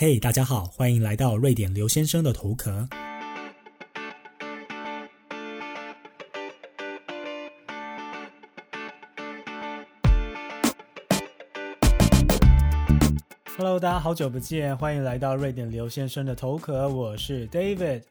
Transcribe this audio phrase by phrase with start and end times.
[0.00, 2.88] 嘿，大家好，欢迎来到瑞典刘先生的头壳。
[13.56, 18.02] Hello，大家好久不见，欢迎来到瑞典刘先生的头壳，我是 David。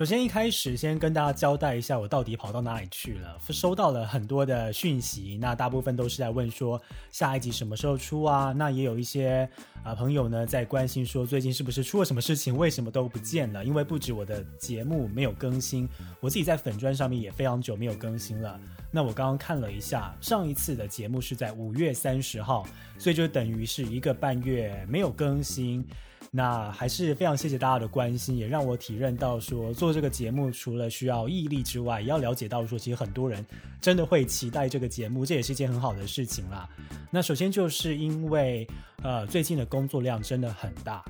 [0.00, 3.36] 首先，一开始先跟大家交代一下，我到底跑到哪里去了。
[3.50, 6.80] 收到了很多的讯息，那大部分都是在问说
[7.10, 8.50] 下一集什么时候出啊？
[8.56, 9.46] 那也有一些
[9.84, 13.62] 啊朋友呢在关心说最近是不是出了什么事情，为什么都不见了？
[13.62, 15.86] 因为不止我的节目没有更新，
[16.18, 18.58] 我自己在粉砖上面也非常久没有更新了。
[18.90, 25.86] 那我刚刚看了一下，上一次的节目是在五月三十号，所以就等于是一个半月没有更新。
[26.32, 33.44] 那还是非常谢谢大家的关心，也让我体认到说做这个节目除了需要毅力之外，也要了解到说其实很多人
[33.80, 36.68] 真的会期待这个节目，这也是一件很好的事情啦。
[37.10, 38.64] 那首先就是因为
[39.02, 41.04] 呃最近的工作量真的很大，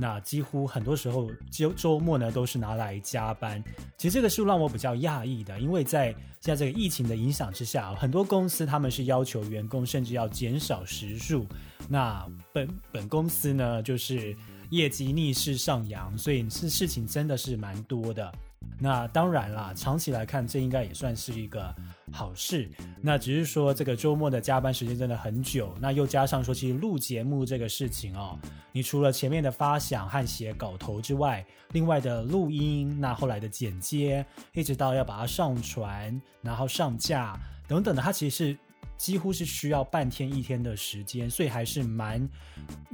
[0.00, 3.62] 那几乎很多时候周周末呢都是拿来加班。
[3.98, 6.06] 其实这个是让我比较讶异的，因为在
[6.40, 11.46] 现在这个疫情的影响之下，很多公司他们是要求员工甚至要减少时数。
[11.88, 14.36] 那本本公司呢，就是
[14.70, 18.32] 业绩逆势上扬，所以是事情真的是蛮多的。
[18.78, 21.74] 那当然啦，长期来看，这应该也算是一个
[22.10, 22.68] 好事。
[23.00, 28.36] 那只是说这个周末的加班时间真的很久，那又加上说，其实录节目这个事情哦，
[28.72, 38.58] 你除了前面的发想和写稿头之外，另外的录音，那后来的剪接，一直到要把它上传，然后上架等等的，它其实是。
[38.96, 42.28] 几乎是需要半天一天的时间，所以还是蛮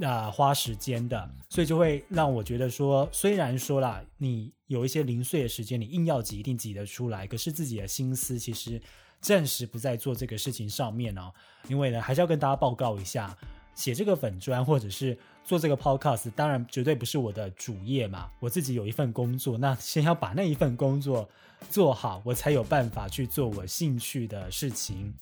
[0.01, 8.81] 啊花时间的，所以就会让我觉得说，虽然说啦，你有一些零碎的时间，你硬要挤一定挤得出来，可是自己的心思其实
[9.21, 11.31] 暂时不在做这个事情上面哦。
[11.67, 13.35] 因为呢，还是要跟大家报告一下，
[13.73, 21.29] 写这个粉砖或者是做这个 podcast，当然绝对不是我的主业嘛，我自己有一份工作，那先要把那一份工作
[21.69, 25.13] 做好，我才有办法去做我兴趣的事情。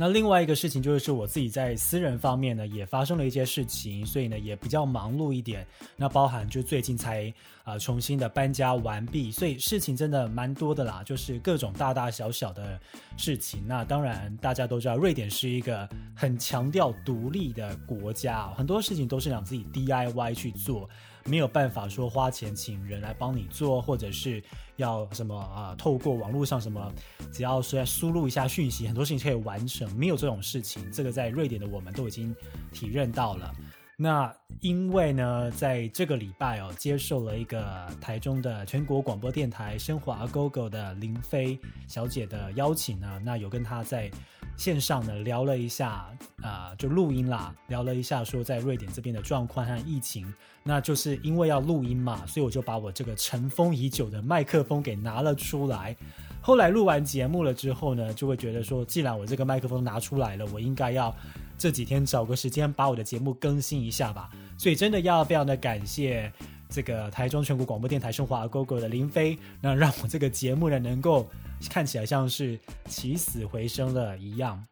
[0.00, 5.66] 那另外一个事情就是，我自己在私人方面呢，也发生了一些事情，所以呢，也比较忙碌一点。
[5.94, 7.30] 那包含就最近才
[7.64, 12.80] 啊重新的搬家完毕，所以事情真的蛮多的啦，就是各种大大小小的
[13.18, 13.62] 事情。
[13.66, 20.88] 那当然大家都知道，瑞典是一个很强调独立的国家，很多事情都是想自己 DIY 去做。
[21.24, 24.42] 没有办法说花钱请人来帮你做，或者是
[24.76, 25.74] 要什么啊？
[25.76, 26.92] 透过网络上什么，
[27.32, 29.90] 只要说输入一下讯息，很多事情可以完成。
[29.96, 32.34] 没有这种事情，这个在瑞典的我们都已经
[32.72, 33.54] 体认到了。
[34.02, 44.10] 那因为呢，在这个礼拜哦，接受了一个台中的全国广播电台生活 Go Go 的林飞小姐的邀请呢，那有跟她在
[44.56, 46.06] 线上呢聊了一下
[46.40, 50.32] 啊，就录音啦，聊了一下说在瑞典这边的状况和疫情。
[50.62, 55.94] 那就是因为要录音嘛，所以我就把我这个尘封已久的麦克风给拿了出来。
[56.40, 61.14] 后来录完节目了之后呢，就会觉得说，既然我这个麦克风拿出来了，我应该要。
[61.60, 66.32] 这几天找个时间把我的节目更新一下吧，所以真的要非常的感谢
[66.70, 71.28] 这个台中全国广播电台生活阿 Go Go 的林飞，那让我这个节目呢能够
[71.68, 74.66] 看起来像是起死回生了一样。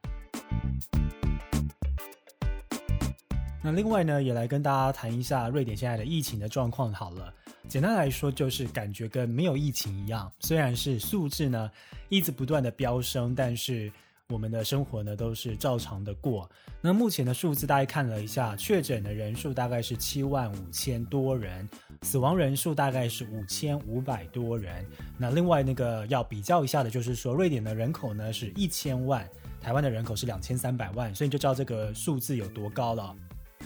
[3.62, 7.30] 那另外呢，也来跟大家谈一下瑞典现在的疫情的状况好了。
[7.68, 11.70] 简单来说，就是感觉跟没有疫情一样，虽然是数字呢
[12.08, 13.92] 一直不断的飙升，但是。
[14.30, 16.48] 我们的生活呢都是照常的过。
[16.82, 21.66] 那目前的数字大概看了一下，确诊的人数大概是七万五千多人，
[22.02, 24.84] 死亡人数大概是五千五百多人。
[25.16, 29.26] 那另外那个要比较一下的就是说，瑞典的人口呢是一千万，
[29.62, 33.16] 台湾的人口是两千三百万，所以你就知道这个数字有多高了。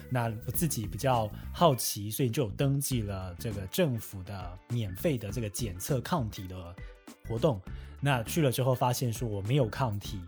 [0.09, 6.73] 那我自己比较好奇，所以就登记了这个政府的免费的这个检测抗体的
[7.27, 7.61] 活动。
[8.03, 10.21] 那去了之后发现说我没有抗体。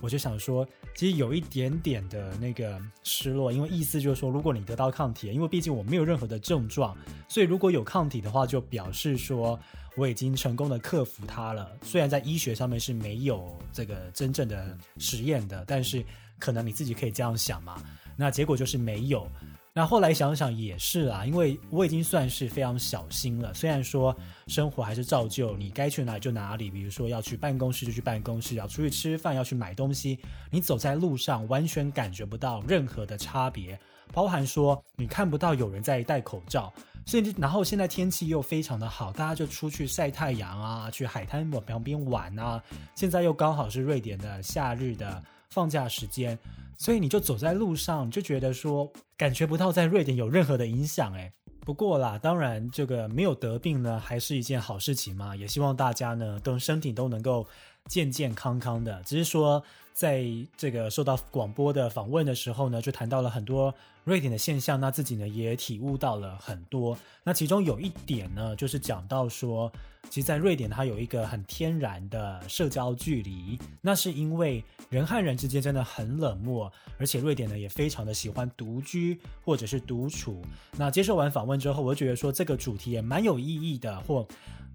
[0.00, 0.66] 我就想说，
[0.96, 6.96] 其实有一点点的那个失落，因为意思就是说，如果你得到抗体，因为毕竟我没有任何的症状，
[7.28, 9.56] 所以如果有抗体的话，就表示说
[9.96, 11.70] 我已经成功的克服它了。
[11.82, 16.04] 虽然在医学上面是没有这个真正的实验的，但是
[16.40, 17.80] 可能你自己可以这样想嘛。
[18.16, 19.30] 那结果就是没有。
[19.74, 23.54] 那后来想想也是啊，因为我已经算是非常小心了。
[23.54, 24.14] 虽然说
[24.46, 30.18] 生活还是照旧，你该去哪里就哪里，比如说要去办公室就去办公室，要出去吃饭要去买东西，
[30.50, 33.80] 你走在路上完全感觉不到任何的差别，
[34.12, 36.70] 包含说你看不到有人在戴口罩。
[37.06, 42.62] 所以，然后现在天气又非常的好，大家就出去晒太阳啊，去海滩旁边玩啊。
[42.94, 45.22] 现在又刚好是瑞典的夏日的。
[45.52, 46.38] 放假时间，
[46.78, 51.30] 所以你就走在路上，就觉得说感觉不到在瑞典有任何的影响，诶。
[51.60, 55.36] 不过啦，当然这个没有得病呢，还是一件好事情嘛。
[55.36, 57.46] 也希望大家呢，都身体都能够
[57.86, 59.00] 健健康康的。
[59.04, 59.62] 只是说，
[59.92, 60.24] 在
[60.56, 63.72] 这个受到广播的访问的时候呢，就谈到了很多
[64.04, 66.96] 瑞典的现象，那自己呢也体悟到了很多。
[67.22, 69.70] 那其中有一点呢，就是讲到说。
[70.10, 80.42] 其实，在瑞典，它有一个很天然的社交距离，那是因为人和人之间真的很冷漠，而且瑞典呢也非常的喜欢独居或者是独处。
[80.76, 84.26] 那接受完访问之后，我觉得说这个主题也蛮有意义的，或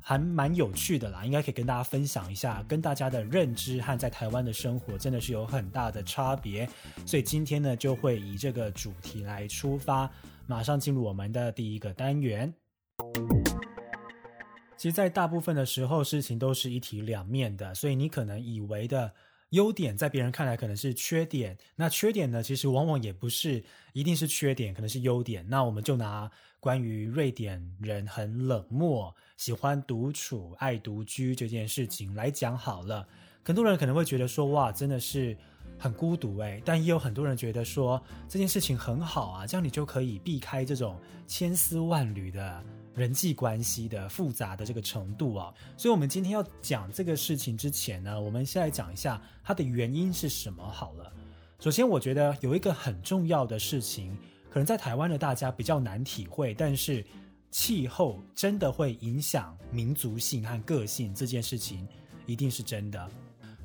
[0.08, 6.66] 还蛮有趣的啦，应该可以跟大家分享一下，跟大家的认知和在台湾的生活真的是有很大的差别。
[7.06, 10.10] 所以今天呢，就会以这个主题来出发，
[10.46, 12.54] 马上进入我们的第一个单元。
[14.78, 19.14] 其实，在大部分的时候，事情都是一体两面的，所以你可能以为的
[19.50, 21.58] 优点，在别人看来可能是缺点。
[21.76, 23.62] 那缺点呢，其实往往也不是
[23.92, 25.46] 一定是缺点，可能是优点。
[25.50, 26.32] 那我们就拿
[26.68, 33.08] 关于瑞典人很冷漠、喜欢独处、爱独居这件事情来讲好了。
[33.46, 35.34] 很多人可能会觉得说，哇，真的是
[35.80, 36.62] 很孤独诶。
[36.66, 42.62] 但也有很多人觉得说，这件事情很好啊，这样你就可以避开这种千丝万缕的。
[42.94, 51.14] 人际关系的复杂的这个程度啊，所以，我们今天要讲这个事情之前呢，我们先来讲一下它的原因是什么好了。
[51.60, 54.18] 首先，我觉得有一个很重要的事情，
[54.58, 57.06] 可能在台湾的大家比较难体会，但是
[57.52, 61.88] 气候真的会影响民族性和个性这件事情，
[62.26, 63.08] 一定是真的。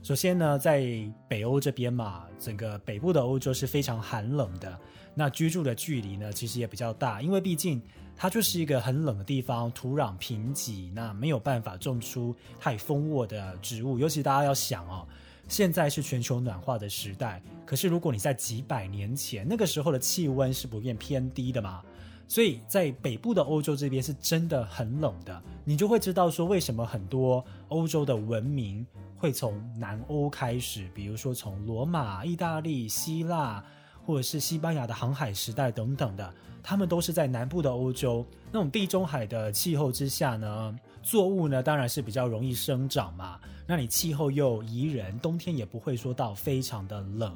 [0.02, 0.84] 首先呢，在
[1.26, 4.78] 北欧这边嘛，整个北部的欧洲是非常寒冷的，
[5.14, 7.80] 那居住的距离呢，其实也比较大，因为毕竟。
[8.14, 13.98] 它就是一个很冷的地方，土壤贫瘠，那没有办法种出太丰沃的植物。
[13.98, 15.08] 尤其大家要想哦，
[15.52, 21.82] 现在是全球暖化的时代，可是如果你在几百年前，那个时候的气温是普遍偏低的嘛，
[22.26, 25.42] 所以在北部的欧洲这边是真的很冷的。
[25.62, 28.86] 你就会知道说，为什么很多欧洲的文明
[29.18, 33.62] 会从南欧开始，比如说从罗马、意大利、希腊，
[34.06, 36.34] 或者是西班牙的航海时代等等的。
[36.62, 43.38] 他们都是在南部的欧洲那种地中海的气候之下呢，作物呢当然是比较容易生长嘛。
[43.66, 47.34] 那你气候又宜人，冬天也不会说到非常的冷。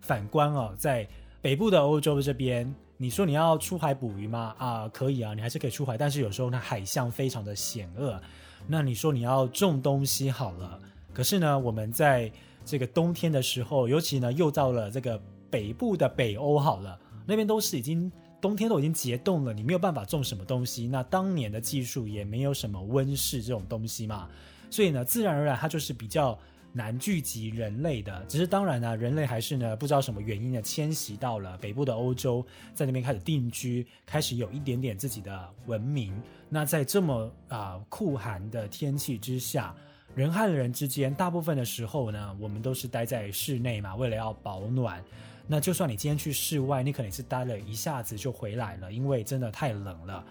[0.00, 1.06] 反观哦，在
[1.40, 4.54] 北部的欧洲这边，你说你要出海捕鱼吗？
[4.58, 8.20] 啊，可以啊，你还是可以出海，但是有时候呢海象非常的险恶。
[8.66, 10.78] 那你说你要种东西好了，
[11.12, 12.30] 可是呢我们在
[12.64, 15.20] 这个冬天的时候，尤其呢又到了这个
[15.50, 18.10] 北部的北欧好了，那边都是已经。
[18.40, 20.86] 冬天都已经结冻了，你没有办法种什么东西。
[20.86, 24.28] 那当年的技术也没有什么温室这种东西嘛，
[24.70, 26.38] 所以呢，自然而然它就是比较
[26.72, 28.24] 难聚集人类的。
[28.28, 36.14] 只是当然呢，人类还是呢不知道什么原因呢迁徙到了北部的欧洲，在那边开始定居，开始有一点点自己的文明。
[36.48, 39.74] 那在这么啊酷寒的天气之下，
[40.14, 45.02] 人和人之间大部分的时候呢，我们都是待在室内嘛，为了要保暖。
[45.48, 50.24] 那就算你今天去室外，你可能是待了一下子就回来了，因为真的太冷了。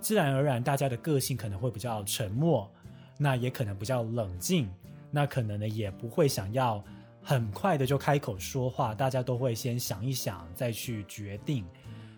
[0.00, 2.70] 自然而然，大家的个性可能会比较沉默，
[3.18, 4.68] 那也可能比较冷静，
[5.10, 6.82] 那可能呢也不会想要
[7.22, 11.64] 很快的就开口说话，大家都会先想一想再去决定。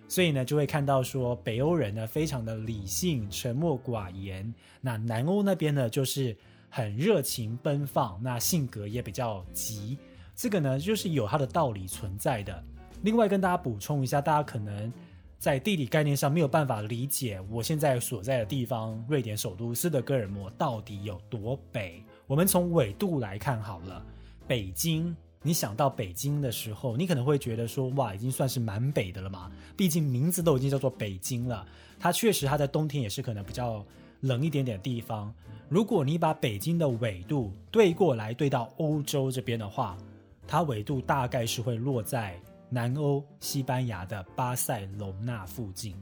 [0.07, 6.37] 所以呢，就会看到说北欧人呢非常的理性、沉默寡言，那南欧那边呢就是
[6.71, 9.99] 很热情奔放，那性格也比较急。
[10.35, 12.63] 这个呢，就是有它的道理存在的。
[13.03, 14.93] 另外，跟大家补充一下，大家可能
[15.39, 22.03] 在地理概念上没有办法理解我现在所在的地方——瑞典首都斯德哥尔摩到底有多北。
[22.27, 24.05] 我们从纬度来看好了，
[24.49, 29.53] 北京，你想到北京的时候，你可能会觉得说，哇，已经算是蛮北的了嘛。
[29.77, 31.67] 毕竟名字都已经叫做北京了，
[32.01, 33.85] 它确实它在冬天也是可能比较
[34.21, 35.33] 冷一点点的地方。
[35.69, 39.99] 如果你把北京的纬度对过来对到欧洲这边的话，
[40.47, 45.95] 它纬度大概是会落在南欧西班牙的巴塞隆纳附近。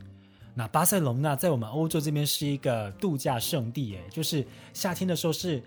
[0.54, 4.44] 那巴塞隆纳在我们欧洲这边是一个度假胜地，诶，就是
[4.74, 5.62] 夏天的时候是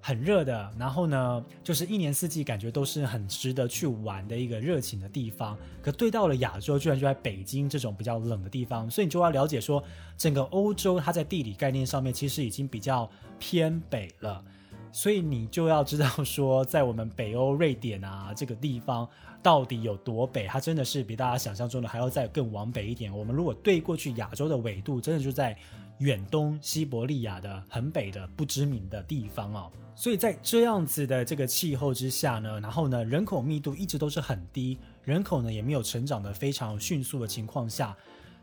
[0.00, 5.56] 很热的，然后呢，就是一年四季感觉都是很值得去玩的一个热情的地方。
[5.80, 9.82] 可对到了亚洲，居然就在北京这种比较冷的地方，所以你就要了解说，
[10.16, 14.44] 整个欧洲它在地理概念上面其实已经比较偏北了。
[14.94, 19.06] 所以你就要知道说，在我们北欧瑞典啊这个地方
[19.42, 23.12] 到底有多北，它真的是比大家想象中的还要再更往北一点。
[23.12, 25.58] 我们如果对过去亚洲的纬度，真的就在
[25.98, 29.68] 远东西伯利亚的很北的不知名的地方哦。
[29.96, 37.96] 所以在这样子的这个气候之下呢，然后呢，人口密度一直都是很低，人口呢也没有成长的非常迅速的情况下，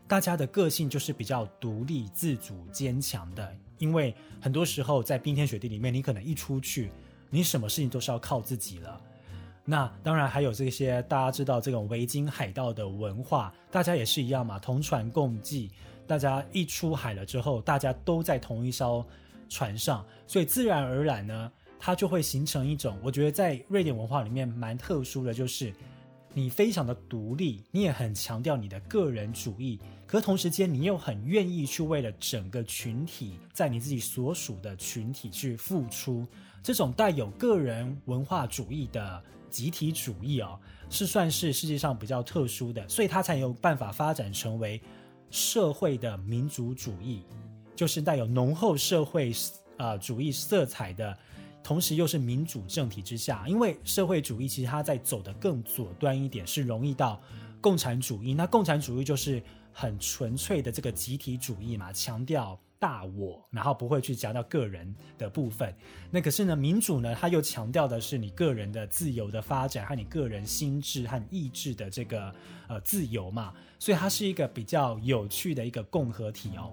[0.06, 3.56] 大家的个性就是比较独立、自主、坚强的。
[3.82, 6.92] 因为很多时候在冰天雪地里面，你可能一出去，
[7.30, 9.00] 你什么事情都是要靠自己了。
[9.64, 15.68] 那当然还有这些大家知道这种维京海盗的文化，大家也是一样嘛，同船共济。
[16.06, 19.04] 大家一出海了之后，大家都在同一艘。
[19.48, 25.70] 船上，所以自然而然呢，它就会形成一种，我觉得在瑞典文化里面蛮特殊的，就是
[26.34, 36.26] 你非常的独立，你也很强调你的个人主义，可同时间你又很愿意去为了整个群体，在你自己所属的群体去付出。
[36.62, 40.58] 这种带有个人文化主义的集体主义哦，
[40.88, 44.80] 是算是世界上比较特殊的，所以它才有办法发展成为
[45.30, 47.24] 社会的民族主义。
[47.74, 49.32] 就是带有浓厚社会
[49.76, 51.18] 啊主义色彩的，
[51.62, 57.20] 同时又是民主政体之下，因为社会主义其实它在走的更左端一点，是容易到
[57.60, 58.34] 共产主义。
[58.34, 59.42] 那共产主义就是
[59.72, 65.72] 很纯粹的这个集体主义嘛，强调大我，然后不会去强调个人的部分。
[66.10, 72.34] 那可是呢，民主呢，它又强调的是你个人的自由的发展和你个人心智和意志的这个
[72.68, 76.72] 呃自由嘛，所以它是一个比较有趣的一个共和体哦。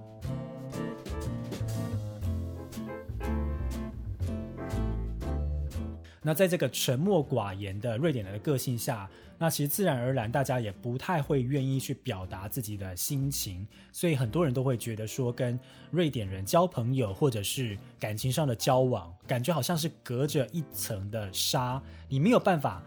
[6.22, 15.58] 那在这个沉默寡言的瑞典人的个性下，那其实自然而然大家也不太会愿意去表达自己的心情，所以很多人都会觉得说，跟
[15.92, 22.84] 瑞典人交朋友或者是感情上的交往，感觉好像是隔着一层的纱，你没有办法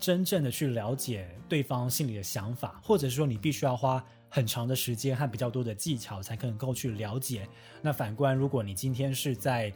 [0.00, 7.46] 真正的去了解对方心里的想法，或者说你必须要花很长的时间和比较多的技巧才可能够去了解。
[7.80, 9.72] 那反观，如果你今天是在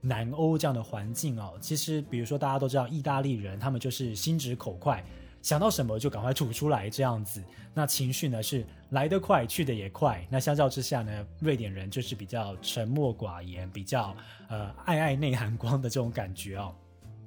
[0.00, 5.04] 南欧这样的环境哦，其实比如说大家都知道，意大利人他们就是心直口快，
[5.42, 7.42] 想到什么就赶快吐出来这样子。
[7.74, 10.26] 那情绪呢是来得快，去的也快。
[10.30, 14.16] 那相较之下呢，瑞典人就是比较沉默寡言，比较
[14.48, 16.74] 呃爱爱内涵光的这种感觉哦。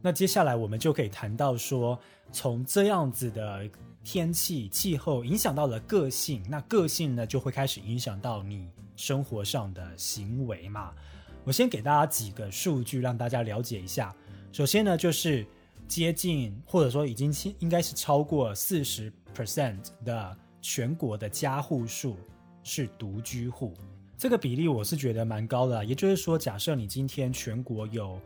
[0.02, 1.98] 那接下来我们就可以谈到说，
[2.32, 3.70] 从这样子的
[4.04, 10.92] 天气气候影响到了个性，那个性呢就会开始影响到你生活上的行为嘛。
[11.44, 14.16] 我先给大家几个数据，让大家了解一下。
[14.52, 15.46] 首先呢，就是
[15.88, 22.16] 接近或者说已经应该是超过四十 percent 的全国的家户数
[22.64, 23.74] 是独居户，
[24.18, 25.84] 这个比例我是觉得蛮高的。
[25.84, 28.20] 也就是说，假设你今天全国有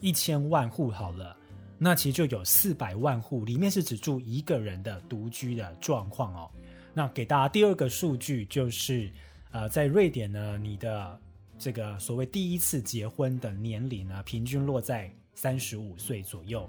[0.00, 1.36] 一千万户好了，
[1.78, 6.50] 那其实就有四百万户里面是只住一个人的独居的状况哦。
[6.92, 9.10] 那给大家第二个数据就是，
[9.52, 11.20] 呃，在瑞典呢，你的
[11.58, 16.68] 这个所谓第一次结婚的年龄呢，平均落在三十五岁左右。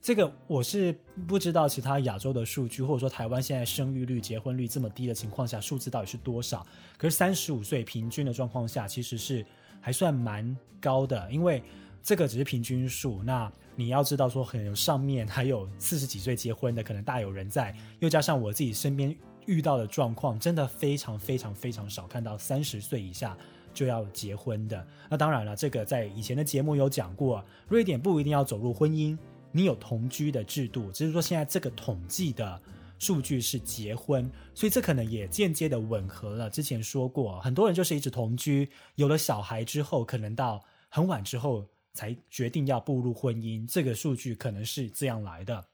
[0.00, 0.94] 这个我是
[1.26, 6.66] 不知道其他亚洲的数据，或者说台湾现在生育率、结婚率这么低的情况下，数字到底是多少？
[6.98, 9.44] 可是三十五岁平均的状况下，其实是
[9.80, 11.32] 还算蛮高的。
[11.32, 11.62] 因为
[12.02, 17.74] 这个只是平均数，那你要知道说，可能上面还有四十几岁结婚的，可能大有人在。
[18.00, 19.16] 又加上我自己身边
[19.46, 23.34] 遇到的状况，真的非常非常非常少看到三十岁以下。
[23.74, 29.18] 就要结婚的，那当然了，这个在以前的节目有讲过，瑞典不一定要走入婚姻，
[29.52, 32.58] 你有同居的制度，只是说现在这个统计的
[32.98, 45.64] 数据是结婚，所以这可能也间接的吻合了之前说过，很多人就是一直同居，有了小孩之后，可能到很晚之后才决定要步入婚姻，这个数据可能是这样来的。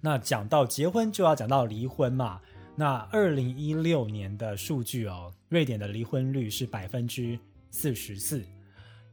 [0.00, 2.40] 那讲到结婚，就要讲到离婚嘛。
[2.74, 7.38] 那二零一六年的数据哦，瑞典的离婚率是百分之
[7.70, 8.42] 四十四，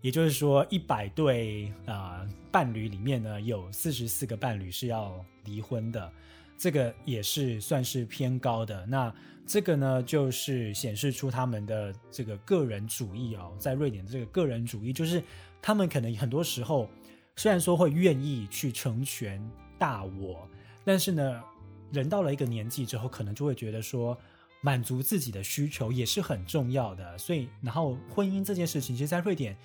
[0.01, 5.13] 也就是说一百对啊伴侣里面呢，有四十四个伴侣是要
[5.43, 6.09] 离婚的，
[6.57, 8.85] 这个也是算是偏高的。
[8.85, 9.13] 那
[9.45, 15.21] 这个呢，就是显示出他们的这个个人主义哦，在瑞典的这个个人主义，就是
[15.61, 16.89] 他们可能很多时候
[17.35, 19.45] 虽然说会愿意去成全
[19.77, 20.47] 大我，
[20.85, 21.43] 但是呢。
[21.91, 24.17] 人到了一个年纪之后，可能就会觉得说，
[24.61, 27.17] 满足自己的需求也是很重要的。
[27.17, 29.57] 所以，然后婚姻这件事情，其实，在瑞典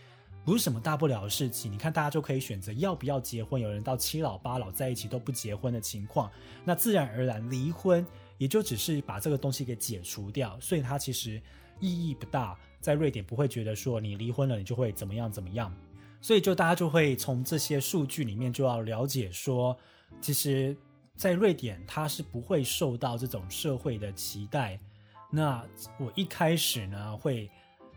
[0.44, 1.70] 不是什么大不了的事情。
[1.70, 6.30] 你看，大家就可以选择要不要结婚，有人到七老八老在一起都不结婚的情况，
[6.64, 8.06] 那自然而然离婚
[8.38, 10.58] 也就只是把这个东西给解除掉。
[10.60, 11.40] 所以，它其实
[11.80, 12.58] 意义不大。
[12.80, 15.74] 在瑞典不会觉得说你离婚了，你就会怎么样怎么样。
[16.20, 19.76] 所以，就大家就会从这些数据里面就要了解说，
[20.20, 20.76] 其实。
[21.16, 24.78] 在瑞典，他是不会受到这种社会的期待。
[25.30, 25.64] 那
[25.98, 27.50] 我一开始呢，会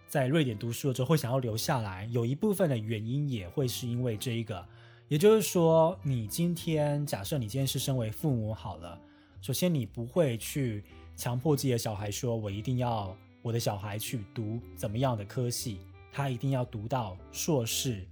[0.07, 4.65] 在瑞典读书的时候会想要留下来，有一部分的原因也会是因为这一个。
[5.07, 8.99] 也就是说，你今天假设你今天是身为父母好了，
[9.41, 10.83] 首先你不会去
[11.15, 15.79] 强迫自己的小孩说，我一定要我的小孩去读怎么样的科系，
[16.11, 18.05] 他一定要读到硕士，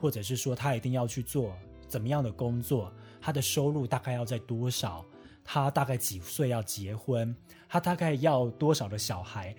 [0.00, 1.54] 或者是说他一定要去做
[1.86, 2.90] 怎么样的工作，
[3.20, 5.04] 他的收入大概要在多少，
[5.44, 7.34] 他大概几岁要结婚，
[7.68, 9.54] 他大概要多少的小孩。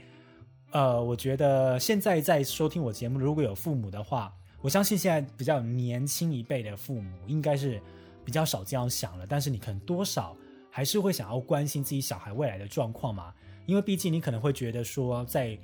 [0.72, 4.34] 呃，我觉得现在在收听我节目，如果有父母的话。
[4.64, 7.82] 我相信现在比较年轻一辈的父母应该是
[8.24, 10.38] 比较少这样想了，但是你可能多少
[10.70, 13.34] 还是会想要关心自己小孩未来的状况嘛？
[13.66, 15.58] 因为毕竟你可能会觉得说，在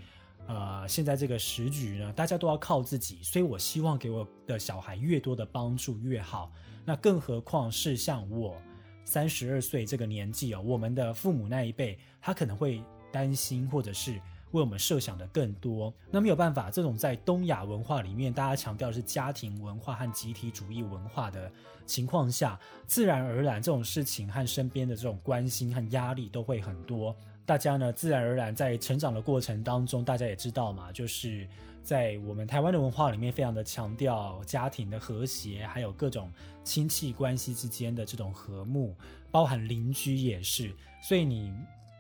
[0.48, 6.52] 呃现在这个时局呢，大家都要靠自己，所以我希望给我的小孩越多的帮助越好。
[6.88, 8.56] 那更何况是像我
[9.04, 14.18] 三十二岁这个年纪哦，我们的父母那一辈，他可能会担心或者是。
[14.52, 16.72] 为我们设想的更多，那没有办法。
[16.72, 21.52] 这种在东亚文化里面，大家强调的是家庭文化和集体主义文化的
[21.86, 27.14] 情况下，自然而然这种事情和身边的这种关心和压力都会很多。
[27.46, 31.46] 大家呢，自然而然在成长的过程当中，大家也知道嘛，就是
[31.88, 36.30] 在我们台湾的文化里面，非常的强调家庭的和谐，还有各种
[36.62, 38.94] 亲戚关系之间的这种和睦，
[39.32, 40.70] 包含邻居也是。
[41.02, 41.54] 所以你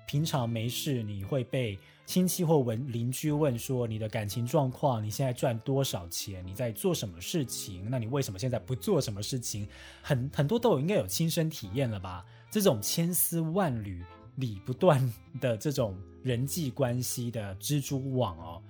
[0.06, 1.80] 平常没事，你会被。
[2.06, 5.04] 亲戚或邻邻居问说：“你的感情状况？
[5.04, 6.42] 你现在赚多少钱？
[6.48, 7.86] 你在做什么事情？
[7.90, 9.68] 那你为什么现在不做什么事情？
[10.02, 12.26] 很很多都有应该有亲身体验了吧？
[12.50, 14.02] 这种千丝万缕、
[14.36, 18.62] 理不断的这种人际关系的蜘蛛网哦，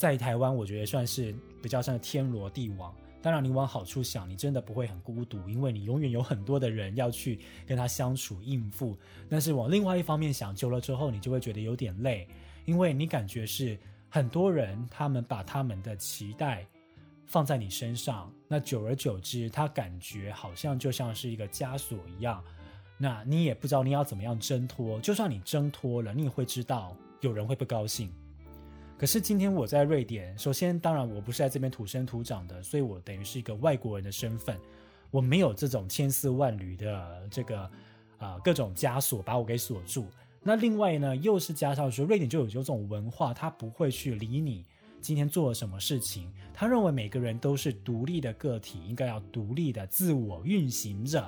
[0.00, 2.94] 在台湾我觉得算是比较像天罗地网。
[3.20, 8.96] 当然，你往好处想，你真的不会很孤独，因为你永远有很多的人要去跟他相处应付。
[9.28, 12.26] 但是往另外一方面想，久了之后，你就会觉得有点累。”
[12.64, 13.78] 因为你感觉是
[14.08, 16.66] 很多人，他们把他们的期待
[17.26, 22.42] 放在你身上，那久而久之，他感觉好像就像是一个枷锁一样。
[22.96, 24.98] 那你也不知道你要怎么样挣脱。
[25.00, 28.10] 就算你挣脱了，你也会知道有人会不高兴。
[29.00, 34.54] 可是今天我在瑞典，首先当然我不是在这边土生土长的，所以我等于是一个外国人的身份，
[35.10, 37.62] 我没有这种千丝万缕的这个
[38.18, 40.04] 啊各种枷锁把我给锁住。
[40.42, 44.66] 那另外呢，又是加上说，瑞典就有有种文化，他不会去理你
[45.00, 46.30] 今天做了什么事情。
[46.52, 51.26] 他认为每个人都是独立的个体，应该要独立的自我运行着。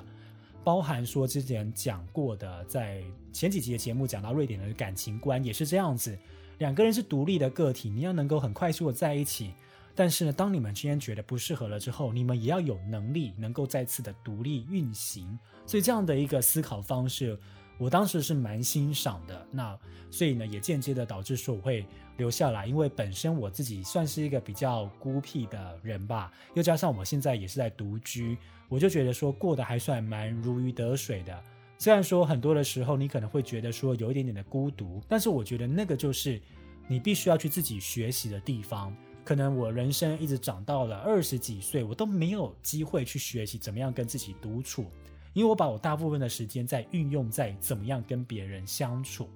[0.63, 6.15] 包含说之前讲过的，在前几集的节目讲到瑞典的感情观也是这样子，
[6.63, 9.53] 两个人是独立的个体，你要能够很快速的在一起。
[9.93, 15.37] 但是呢，当你们之间觉得不适合了之后，你们也要有能力能够再次的独立运行。
[15.65, 17.37] 所以这样的一个思考方式。
[17.79, 19.77] 我当时是蛮欣赏的，那
[20.09, 28.37] 所以呢，也间接的导致说我会留下来，因为本身我自己算是一个比较孤僻的人吧，又加上我现在也是在独居，
[28.69, 31.43] 我就觉得说过得还算蛮如鱼得水的。
[31.77, 36.41] 虽然说很多的时候你可能会觉得说有一点点的孤独，但是我觉得那个就是
[36.87, 38.95] 你必须要去自己学习的地方。
[39.25, 44.85] 可能我人生一直长到了二十几岁，我都没有机会去学习怎么样跟自己独处。
[45.33, 49.27] 因为我把我大部分的时间在运用在怎么样跟别人相处，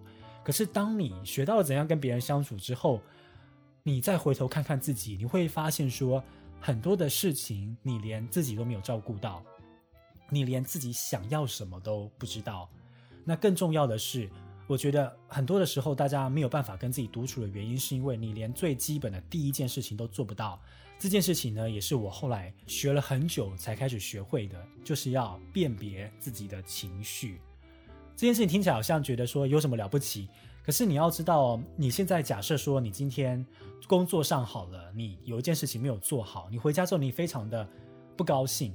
[0.44, 3.02] 可是当你学到了怎样跟别人相处之后，
[3.82, 6.24] 你再回头看看自己，你会发现说
[6.60, 9.44] 很多的事情你连自己都没有照顾到，
[10.30, 12.70] 你连自己想要什么都不知道。
[13.24, 14.30] 那更重要的是，
[14.68, 20.60] 我觉得很多的时候大家没有办法跟自己独处的原因，是因为你连最基本的第一件事情都做不到。
[21.00, 27.40] 这件事情呢，也是我后来学了很久才开始学会的，就是要辨别自己的情绪。
[28.16, 30.28] 这件事情听起来好像觉得说有什么了不起，
[30.64, 33.46] 可是你要知道，你现在假设说你今天
[33.88, 37.68] 工作上好了，你有一件事情没有做好，你回家之后你非常的
[38.16, 38.74] 不高兴，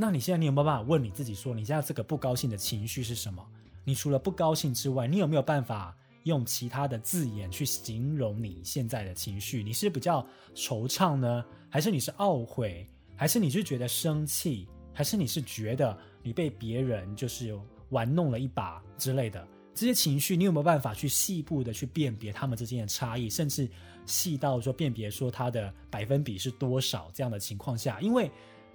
[0.00, 3.44] 那你现在你有没有办法问你自己说，你现在这个不高兴的情绪是什么？
[3.82, 5.94] 你除了不高兴之外，你有没有办法？
[6.24, 17.58] 用其他的字眼去形容你现在的情绪，你是比较惆怅呢，还是你是懊悔，还是你是觉得生气，还是你是觉得你被别人就是
[17.90, 23.66] 玩弄了一把之类的这些情绪，你有没有办法去细部的去辨别他们之间的差异，甚至
[24.04, 28.30] 细到说辨别说它的百分比是多少这样的情况下，因为。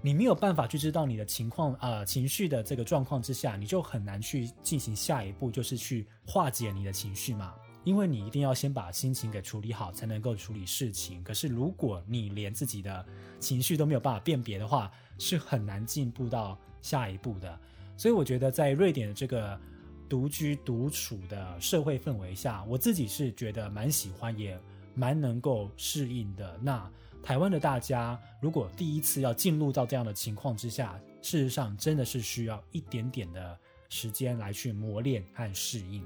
[0.06, 7.54] 你没有办法去知道你的情况啊，情绪的这个状况之下，你就很难去进行下一步，就是去化解你的情绪嘛。
[7.86, 11.24] 因为你一定要先把心情给处理好，才能够处理事情。
[11.24, 13.06] 可是如果你连自己的
[13.40, 17.58] 情绪都没有办法辨别的话，是很难进步到下一步的。
[17.96, 19.58] 所以我觉得在瑞典的这个
[20.10, 24.60] 独居独处的社会氛围下，我自己是觉得蛮喜欢，也
[24.96, 26.60] 蛮能够适应的。
[26.62, 26.92] 那
[27.24, 33.58] 台湾的大家，如果第一次要进入到这样的情况之下，事实上真的是需要一点点的
[33.88, 36.04] 时间来去磨练和适应。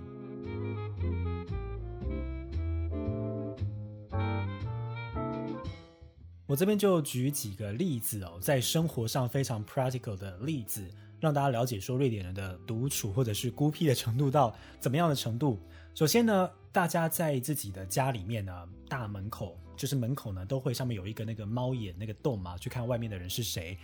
[6.45, 10.88] 我这边就举几个例子哦，在生活上非常 practical 的例子，
[11.19, 15.60] 让大家了解说瑞典人的独处或者是孤僻的程度到怎么样的程度。
[15.95, 19.58] 首先呢，大家在自己的家里面呢，大门口。
[19.77, 23.77] 就是门口呢，都会上面有一个那个猫眼那个洞嘛，去看外面的人是谁。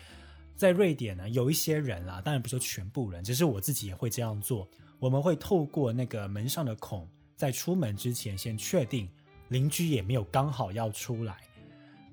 [0.56, 4.67] 在瑞典呢，有一些人啦，当然不是全部人，只是我自己也会这样做。
[4.99, 9.10] 我们会透过那个门上的孔，在出门之前先确定
[9.49, 11.38] 邻居也没有刚好要出来，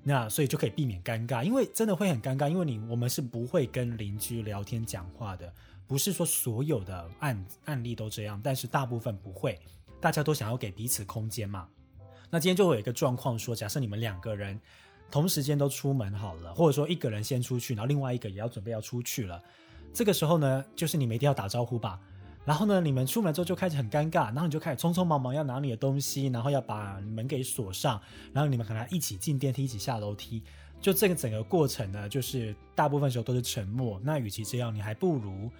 [0.03, 1.43] 那所以就可以避免尴尬。
[1.43, 5.53] 因为真的会很尴尬，因为你我们是不会跟邻居聊天讲话的，
[5.87, 9.59] 不是说所有的案案例都这样，但是大部分不会，
[10.01, 11.69] 大家都想要给彼此空间嘛。
[12.31, 14.59] 那今天就会有一个状况，说假设你们两个人
[15.11, 19.43] 同时间都出门好了，或者说一个人先出去，然后另外一个也要准备要出去了，
[19.93, 21.99] 这个时候呢，就是你们一定要打招呼吧。
[22.43, 28.01] 然后呢，你们出门之后就开始很尴尬，然后你就开始匆匆忙忙要拿你的东西，然后要把门给锁上，
[28.33, 30.41] 然后你们可能一起进电梯，一起下楼梯。
[30.79, 34.01] 就这个整个过程呢，就是大部分时候都是沉默。
[34.03, 35.51] 那与其这样，你还不如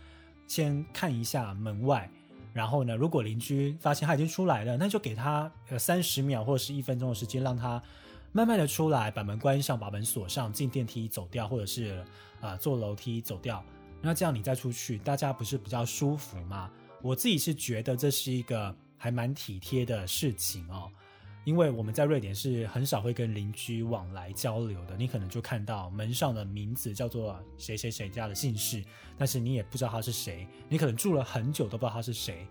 [0.48, 2.10] 先看一下门外。
[2.54, 7.82] 然后呢，如果邻居发现他已经出来了，那就给他呃三十秒或者是一分钟的时间，让他
[8.32, 12.04] 慢慢的出来，把门关上，把门锁上，进电梯走掉，或者是
[12.40, 13.64] 啊坐楼梯走掉。
[14.02, 16.70] 那这样你再出去，大家不是比较舒服吗？
[17.02, 20.92] 我自己是觉得这是一个还蛮体贴的事情哦。
[21.44, 28.84] 因为我们在瑞典是很少会跟邻居往来交流的，你可能就看到门上的名字叫做谁谁谁家的姓氏，
[29.18, 32.46] 但是你也不知道他是谁，你可能住了很久都不知道他是谁，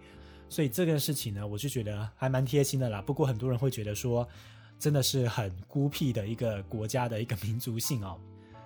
[0.48, 3.00] 所以这件事情呢，我就觉得还蛮贴心的啦。
[3.00, 4.28] 不过很多人会觉得说，
[4.76, 8.18] 真的是很孤僻的一个国家的一个民族性哦。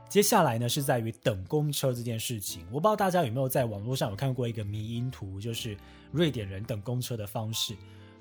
[0.08, 5.76] 接下来呢，是在于等公车这件事情，我不知道大家有没有在网络上有看过一个迷因图，就是
[6.12, 7.74] 瑞典人等公车的方式。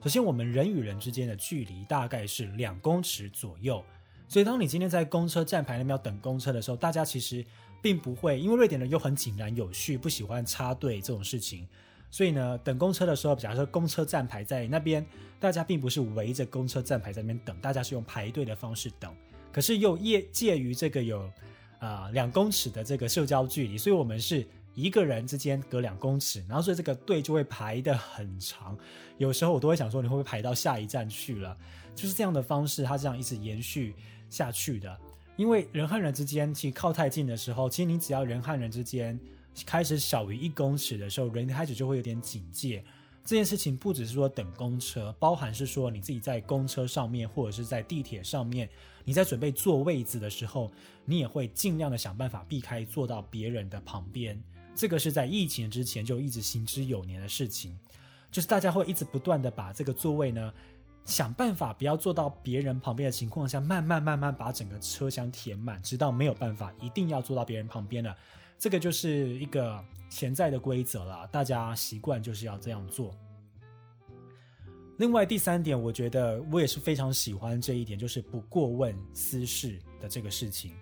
[0.04, 3.82] 首先，我们人与人之间的距离大概是两公尺左右，
[4.28, 7.42] 所以当你今天在公车站牌那边要等公车的时候，大家其实
[7.82, 11.66] 并不会，因为瑞典人又很井然有序，不喜欢插队这种事情，
[12.12, 15.06] 所以呢，等公车的时候，假如说公车站牌在那边，
[15.40, 19.16] 大家并不是围着公车站牌在那边等，大家是用排队的方式等，
[19.54, 21.32] 可是又介介于这个有
[21.80, 24.46] 啊两公尺的这个社交距离，所以我们是。
[24.76, 28.78] 一个人之间隔两公尺，然后所以这个队就会排得很长。
[29.18, 31.56] 有时候我都会想说，你会不会排到下一站去了？
[31.96, 33.94] 就是这样的方式，它这样一直延续
[34.30, 34.98] 下去的。
[35.36, 39.20] 因为人和人之间其实靠太近的时候，其实你只要人和人之间
[39.66, 42.84] 开始小于一公尺的时候，人开始就会有点警戒。
[43.26, 48.68] 这件事情不只是说等公车，包含是说你自己在公车上面或者是在地铁上面，
[49.06, 50.70] 你在准备坐位子的时候，
[51.06, 54.42] 你也会尽量的想办法避开坐到别人的旁边。
[54.76, 57.78] 这个是在疫情之前就一直行之有年的事情，
[58.32, 60.52] 就是大家会一直不断的把这个座位呢，
[61.06, 68.16] 想办法不要坐到别人旁边的情况下，慢慢慢慢把整个车厢填满，直到没有办法一定要坐到别人旁边了。
[68.58, 73.14] 这个就是一个潜在的规则了，大家习惯就是要这样做。
[74.98, 80.74] 另外第三点，我觉得我也是非常喜欢这一点，就是不过问私事的这个事情。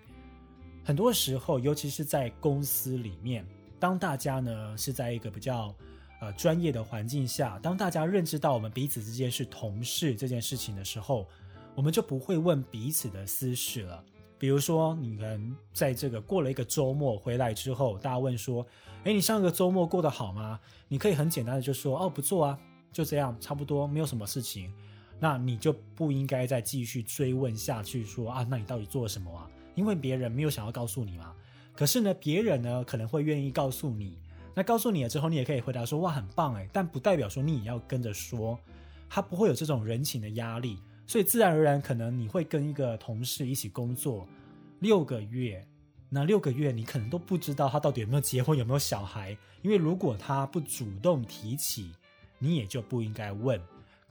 [0.82, 3.46] 很多时候，尤其是在公司里面。
[3.82, 5.74] 当大家呢是在一个比较
[6.20, 11.26] 呃专业的环境下，当大家认知到我们彼此之间是同事这件事情的时候，
[11.74, 14.04] 我们就不会问彼此的私事了。
[14.38, 18.64] 比如说，你可能在这个过了一个周末回来之后，大家问说
[19.02, 22.58] ：“哎，你上个周末过得好吗？”你可以很简单的就说：“哦，不错啊，
[22.92, 24.72] 就这样，差不多，没有什么事情。”
[25.18, 31.34] 那你就不应该再继续追问下去，说：“啊，那你到底做了什么啊？”因为别人没有想要告诉你嘛。
[31.74, 34.18] 可是呢，别人呢可能会愿意告诉你，
[34.54, 38.58] 那告诉你了之后，你也可以回答说哇很棒哎，但不代表说你也要跟着说，
[39.08, 44.26] 他不会有这种人情的压力，所以自然而然可能你会跟一个同事一起工作
[44.80, 45.66] 六个月，
[46.08, 51.92] 那六个月你可能都不知道他到底有没有结婚有没有小孩，因为如果他不主动提起，
[52.38, 53.58] 你也就不应该问。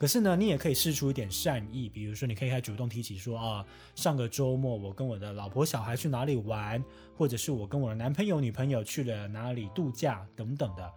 [0.01, 6.83] 可是呢，你也可以试出一点善意，比如说，你可以还主动提起说啊，上个周末我跟我的老婆小孩去哪里玩，
[7.15, 10.91] 或者是我跟我的男朋友女朋友去了哪里度假等等的，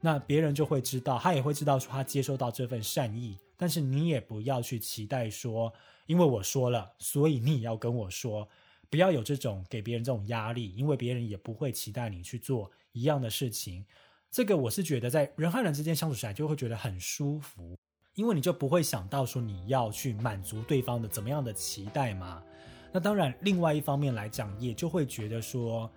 [0.00, 3.38] 那别人就会知道，他也会知道说他接收到这份善意。
[3.56, 5.72] 但是你也不要去期待说，
[6.06, 8.48] 因为我说了，所以你也要跟我说，
[8.90, 13.86] 不要有这种给别人这种压力，因为别人也不会期待你去做一样的事情。
[14.32, 17.78] 这个我是觉得在人和人之间相处起来就会觉得很舒服。
[18.18, 22.42] 因为你就不会想到说你要去满足对方的怎么样的期待嘛。
[22.90, 25.88] 那当然，另外一方面来讲，也就会觉得说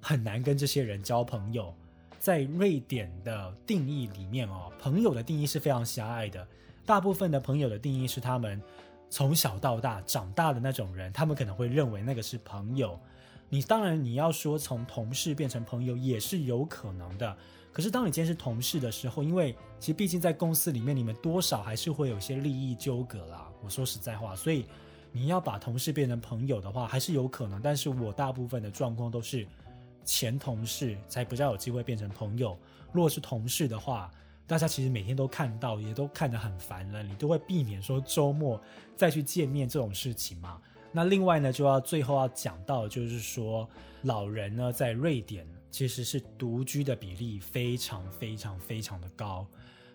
[0.00, 1.74] 很难跟这些人交朋友。
[2.18, 6.48] 在瑞典的定义里面哦，朋友的定义是非常狭隘的。
[6.86, 8.58] 大部分的朋友的定义是他们
[9.10, 12.98] 从小到大长大的那种人，他们可能会认为那个是朋友。
[13.50, 17.36] 你当然你要说从同事变成朋友也是有可能的。
[17.76, 23.46] 可是当你今天是同事的时候，因为其实毕竟在公司里面，你们多少还是会有些利益纠葛啦。
[23.62, 24.64] 我说实在话，所以
[25.12, 27.60] 你要把同事变成朋友的话，还是有可能。
[27.60, 29.46] 但是我大部分的状况都是。
[30.08, 32.56] 前同事才比较有机会变成朋友。
[32.92, 34.08] 如果是同事的话，
[34.46, 38.60] 大家其实每天都看到，也都看得很烦了，你都会避免说周末
[38.94, 40.62] 再去见面这种事情嘛。
[40.92, 43.68] 那另外呢，就要最后要讲到，就是说
[44.02, 45.44] 老人呢在瑞典
[45.76, 49.46] 其实是独居的比例非常非常非常的高。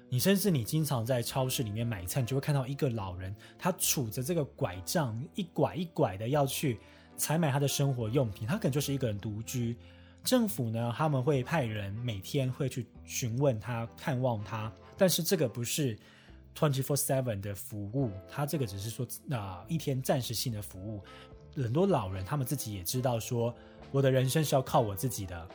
[0.10, 6.78] 你甚至你经常在超市里面买菜，你就会看到一个老人，他杵着这个拐杖，一拐一拐的要去
[7.18, 9.76] 采买他的生活用品，他可能就是一个人独居。
[10.24, 15.98] 政府呢，他们会派人每天会去询问他、看望他，但是这个不是
[16.56, 21.02] twenty four seven 的服务，他这个只是说啊一天暂时性的服务。
[21.56, 23.52] 很多老人他们自己也知道说，
[23.92, 25.50] 我的人生是要靠我自己的。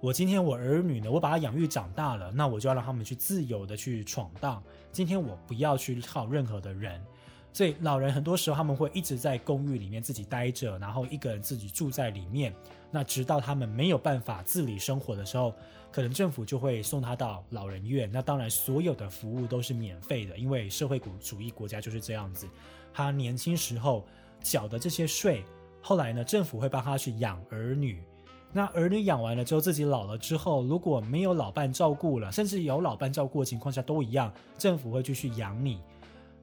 [0.00, 4.62] 我今天我儿女呢，我把他养育长大了，那我就要让他们去自由的去闯荡。
[4.92, 7.04] 今天我不要去靠任何的人。
[7.52, 12.54] 所以老人很多时候他们会一直在公寓里面自己待着，然后一个人自己住在里面。
[12.92, 15.52] 那直到他们没有办法自理生活的时候，
[15.90, 18.08] 可能政府就会送他到老人院。
[18.12, 22.46] 那当然，所有的服务都是免费的，因为社会主义国家就是这样子。
[22.94, 24.06] 他年轻时候
[24.40, 25.42] 缴的这些税，
[25.82, 28.00] 后来呢，政府会帮他去养儿女。
[28.52, 35.80] 那儿女养完了之后，自己老了之后，如果没有老伴照顾了，甚至有老伴照顾的情况下都一样，政府会继续养你。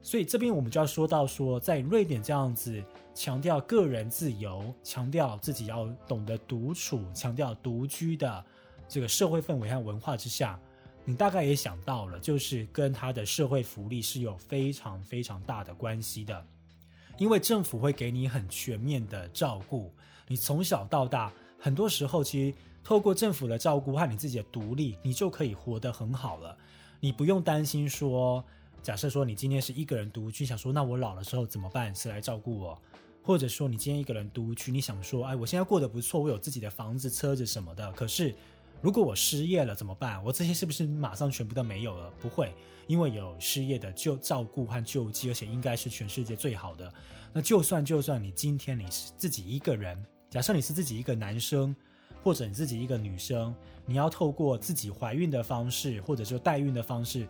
[0.02, 2.80] 所以这边我们就要说到说，在瑞典这样子
[3.12, 8.44] 强调个人自由、强调自己要懂得独处、强调独居的
[8.88, 10.56] 这个社会氛围和文化之下，
[11.04, 16.46] 你大概也想到了，就是跟他的社会福利是有非常非常大的关系的。
[17.18, 19.92] 因为政府会给你很全面的照顾，
[20.28, 26.56] 你从小到大，很多时候其实透过政府的照顾和你自己的独立，你就可以活得很好了。
[27.00, 28.44] 你不用担心说。
[28.82, 31.92] 假设说你今天是一个人独居，想说那我老了之后怎么办？
[31.92, 32.80] 谁来照顾我？
[33.20, 37.90] 或者说你今天一个人独居，你想说，哎，我现在过得不错，我有自己的房子、车子什么的。
[37.94, 38.32] 可是
[38.80, 40.22] 如果我失业了怎么办？
[40.22, 42.08] 我这些是不是马上全部都没有了？
[42.20, 42.54] 不会，
[42.86, 46.94] 因为有失业的救照顾和救济，而且应该是全世界最好的。
[47.32, 51.74] 那就算就算你今天你是自己一个人，假设你是自己一个男生，
[52.22, 57.26] 或者你自己一个女生，你要透过自己怀孕的方式，或者说代孕的方式。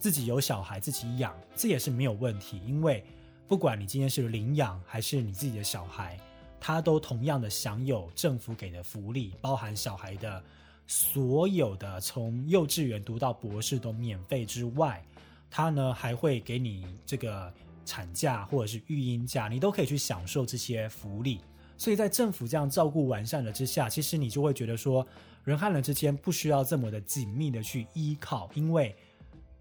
[0.00, 3.04] 自己有小孩自己养，这也是没有问题，因为
[3.48, 6.16] 不管你今天是领养还是你自己的小孩，
[6.60, 10.40] 他都同样的享有政府给的福利，包含小孩的
[10.86, 15.04] 所有的从幼稚园读到博士都免费之外，
[15.50, 17.52] 他呢还会给你这个
[17.84, 21.40] 产假或者是育婴假，你都可以去享受这些福利。
[21.78, 25.06] 所以在政府这样照顾完善了之下，其实你就会觉得说，
[25.44, 28.94] 人和人之间不需要这么的紧密的去依靠，因为。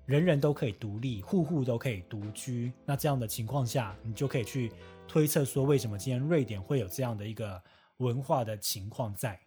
[0.07, 2.71] 人人都可以独立，户户都可以独居。
[2.85, 4.71] 那这样的情况下，你就可以去
[5.05, 7.61] 推测说，为什么今天瑞典会有这样的一个
[7.97, 9.37] 文化的情况在。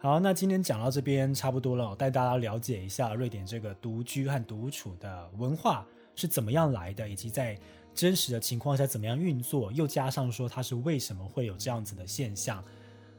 [0.00, 7.58] 好，那今天讲到这边差不多了，我带大家了解一下瑞典这个独居和独处的文化是怎么样来的，以及在
[7.94, 12.62] 真实的情况下怎么样运作，又加上说它是为什么会有这样子的现象。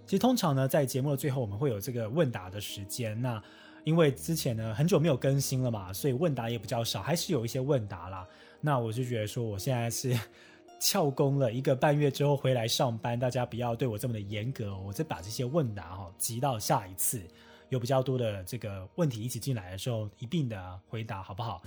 [0.05, 3.19] 其实通常呢，在节目的最后，我们会有这个问答的时间。
[3.21, 3.41] 那
[3.83, 8.27] 因为之前呢很久没有更新了嘛，所以问答也比较少，还是有一些问答啦。
[8.59, 10.17] 那我就觉得说，我现在是
[10.79, 17.21] 翘工了一个半月之后回来上班，大家不要对我这么的严格，我再把这些问答哈集到下一次
[17.69, 21.61] 有比较多的这个问题一起进来的时候一并的回答，好不好？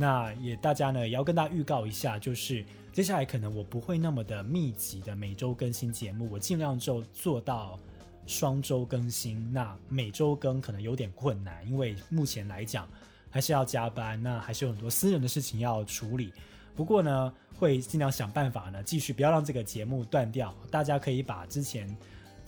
[0.00, 7.78] 那也大家呢也要跟大家预告一下，就是接下来可能我不会那么的密集的每周更新节目，我尽量就做到
[8.26, 9.52] 双周更新。
[9.52, 12.88] 那每周更可能有点困难，因为目前来讲
[13.28, 16.32] 还是要加班，那还是有很多私人的事情要处理。
[16.74, 20.54] 不过呢，会尽量想办法呢，继续不要让这个节目断掉。
[20.70, 21.94] 大家可以把之前。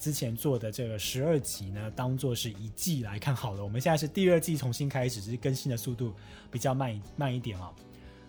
[0.03, 3.63] 之前做的这个十二集呢，当做是一季来看好了。
[3.63, 6.13] 我们现在是第二季重新开始，只是更新的速度
[6.51, 7.73] 比较慢慢一点哦。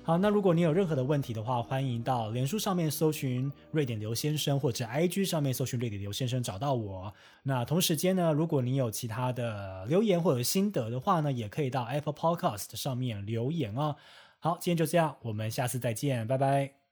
[0.05, 7.13] 好，那如果你有任何的问题的话，欢迎到脸书上面搜寻瑞典刘先生，或者 IG 上面搜寻瑞典刘先生找到我。
[7.43, 13.97] 那同时间呢，如果你有其他的留言或者心得的话呢，也可以到 Apple Podcast 上面留言哦。
[14.39, 16.84] 好，今天就这样，我们下次再见，拜拜。